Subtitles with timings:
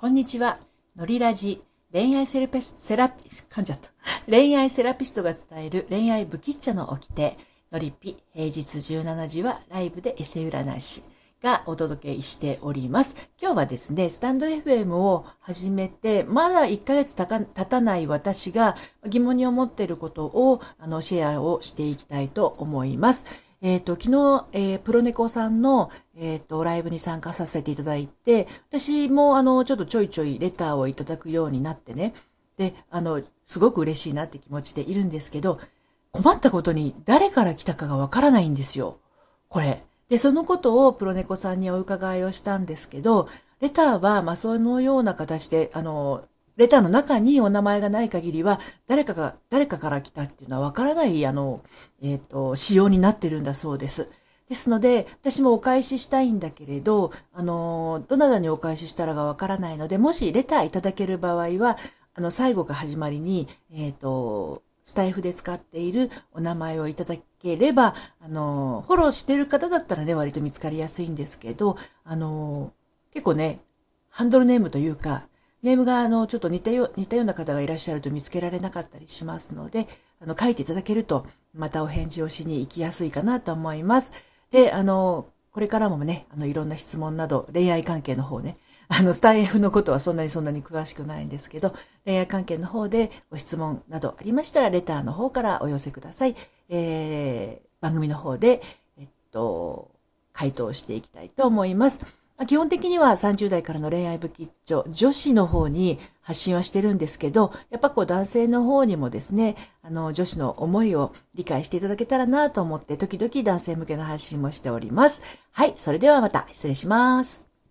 [0.00, 0.56] こんにちは。
[0.96, 1.60] のりラジ、
[1.92, 3.90] 恋愛セラピスト、セラピ、噛んじゃった。
[4.26, 7.36] 恋愛セラピストが伝える恋愛不吉茶の掟、
[7.70, 11.02] のりぴ、平日17時はライブでエセ占い師
[11.42, 13.30] がお届けしております。
[13.38, 18.76] 今日はですね、スタンド FM を始めて、まだ1ヶ月経たない私が
[19.06, 23.49] 疑問に思っていることを、あの、シェアをしていきたいと思います。
[23.62, 32.14] えっ、ー、と、昨日、えー、プロネコさんの、えっ、ー、と、ライブに参加させていただいて、私も、あの、ちょっとちょいちょいレターをいただくようになってね、
[32.56, 35.60] で、あの、すごく嬉しいなって気持ちでいるんですけど、
[36.12, 38.98] 困ったことに誰から来たかがわからないんですよ。
[39.48, 39.82] これ。
[40.08, 43.28] で、そのことをプロネコさんにお伺いをしたんですけど、
[43.60, 46.24] レターは、ま、そのような形で、あの、
[46.60, 51.62] レターの中にお名前がない限りは、誰かが、誰かから来たっていうのはわからない、あの、
[52.02, 54.12] えっ、ー、と、仕様になってるんだそうです。
[54.46, 61.78] ですので、私もお返ししたいんだけれど、あの、どなたにお返ししたらがわからないので、もしレターいただける場合は、
[62.14, 72.74] あの、最後が始まりに、えっ、ー、と、スタイフで使っているお名前をいただければ、あの、フォローしてる方だったらね、割と見つかりやすいんですけど、あの、
[73.14, 73.60] 結構ね、
[74.10, 75.29] ハンドルネームというか、
[75.62, 79.86] ネームがあのちょっと似たよ似たような方がいらっしゃると見つけられなかったりしますので、
[80.20, 84.12] あの書いていただけるとまたお返事をしに行きやすいかなと思います。
[84.50, 88.56] で、あの、これからもね、あのいろんな質問など恋愛関係の方ね、
[88.88, 91.72] あのスタイフのことはそんなにそんなに詳しくないんですけど、
[92.04, 96.34] 恋愛関係の方でご質問などありましたらレターの方からお寄せください。
[96.68, 98.62] えー、番組の方で、
[98.98, 99.90] えっと、
[100.32, 102.19] 回答していきたいと思います。
[102.40, 115.22] ま基本的には30代からの恋愛不吉祥、女子の方に発信はしてるんですけど、やっぱこう男性の方にもですね、あの女子の思いを理解していただけたらなと思って、時々男性向けの発信もしております。
[115.52, 117.49] はい、それではまた失礼します。